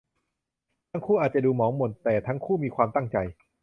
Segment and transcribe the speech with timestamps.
[0.91, 3.17] ทั้งคู่อาจจะดูหมองหม่นหม่นแต่ทั้งคู่มีความตั้งใจ